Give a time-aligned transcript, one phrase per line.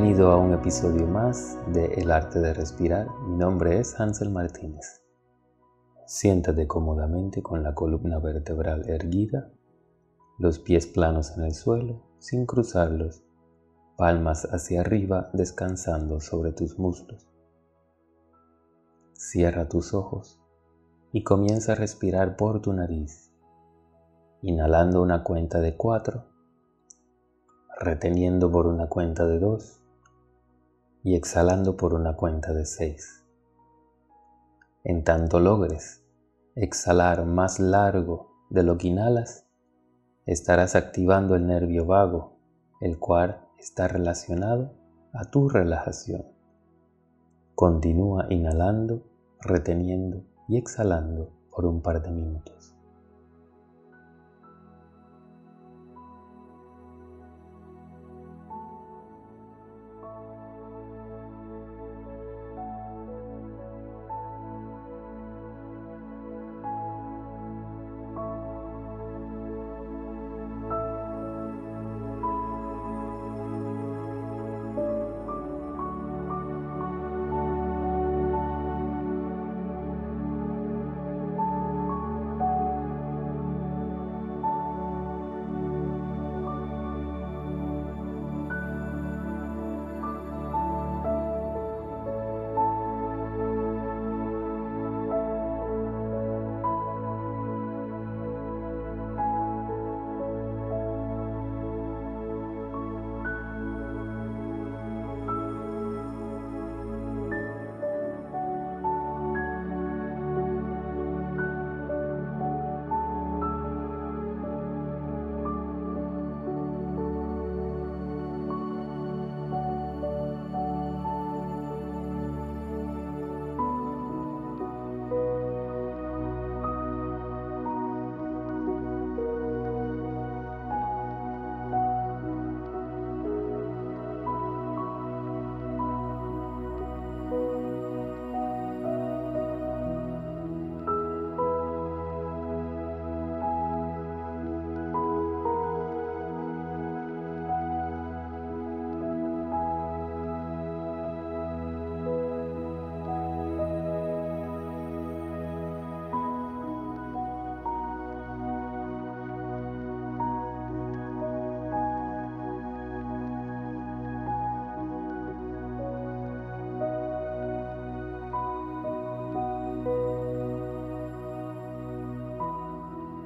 [0.00, 3.06] Bienvenido a un episodio más de El arte de respirar.
[3.28, 5.02] Mi nombre es Hansel Martínez.
[6.06, 9.50] Siéntate cómodamente con la columna vertebral erguida,
[10.38, 13.22] los pies planos en el suelo, sin cruzarlos,
[13.98, 17.28] palmas hacia arriba descansando sobre tus muslos.
[19.12, 20.40] Cierra tus ojos
[21.12, 23.30] y comienza a respirar por tu nariz,
[24.40, 26.24] inhalando una cuenta de cuatro
[27.80, 29.79] reteniendo por una cuenta de 2
[31.02, 33.24] y exhalando por una cuenta de 6.
[34.84, 36.02] En tanto logres
[36.54, 39.46] exhalar más largo de lo que inhalas,
[40.26, 42.36] estarás activando el nervio vago,
[42.80, 44.72] el cual está relacionado
[45.12, 46.26] a tu relajación.
[47.54, 49.02] Continúa inhalando,
[49.40, 52.74] reteniendo y exhalando por un par de minutos.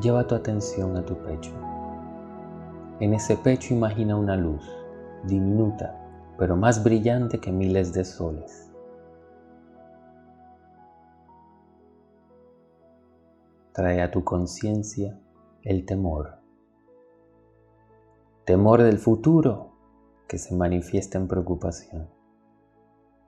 [0.00, 1.50] Lleva tu atención a tu pecho.
[3.00, 4.62] En ese pecho imagina una luz,
[5.24, 5.94] diminuta,
[6.38, 8.72] pero más brillante que miles de soles.
[13.72, 15.18] Trae a tu conciencia
[15.62, 16.38] el temor.
[18.44, 19.72] Temor del futuro
[20.28, 22.08] que se manifiesta en preocupación.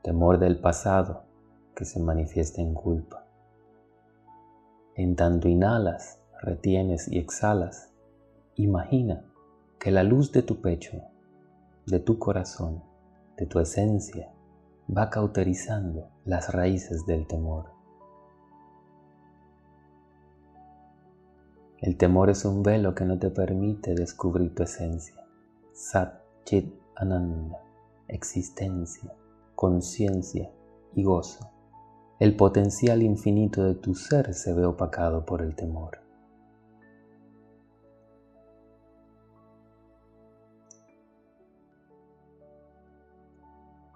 [0.02, 1.24] Temor del pasado
[1.74, 3.26] que se manifiesta en culpa.
[4.94, 7.92] En tanto inhalas, retienes y exhalas,
[8.56, 9.24] imagina
[9.78, 11.00] que la luz de tu pecho,
[11.86, 12.82] de tu corazón,
[13.36, 14.32] de tu esencia,
[14.96, 17.70] va cauterizando las raíces del temor.
[21.78, 25.16] El temor es un velo que no te permite descubrir tu esencia.
[25.72, 27.62] Sat Chit Ananda,
[28.08, 29.10] existencia,
[29.54, 30.50] conciencia
[30.94, 31.50] y gozo.
[32.18, 36.00] El potencial infinito de tu ser se ve opacado por el temor.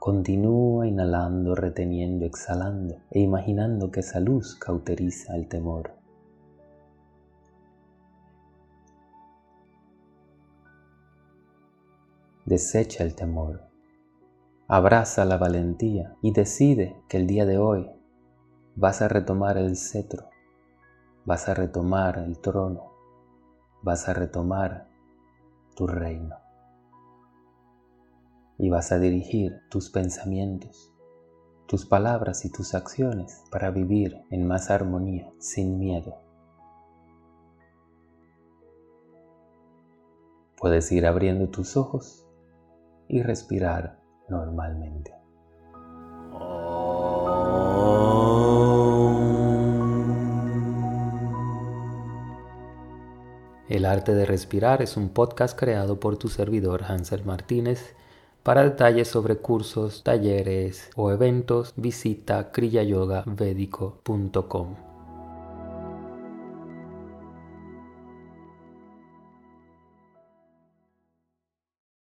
[0.04, 5.92] Continúa inhalando, reteniendo, exhalando e imaginando que esa luz cauteriza el temor.
[12.44, 13.62] Desecha el temor.
[14.68, 17.90] Abraza la valentía y decide que el día de hoy
[18.76, 20.28] vas a retomar el cetro,
[21.24, 22.92] vas a retomar el trono,
[23.82, 24.86] vas a retomar
[25.74, 26.43] tu reino
[28.58, 30.92] y vas a dirigir tus pensamientos,
[31.66, 36.20] tus palabras y tus acciones para vivir en más armonía, sin miedo.
[40.56, 42.26] Puedes ir abriendo tus ojos
[43.08, 45.12] y respirar normalmente.
[53.68, 57.96] El arte de respirar es un podcast creado por tu servidor Hansel Martínez
[58.44, 64.93] Para detalles sobre cursos, talleres o eventos, visita kriyayogavedico.com.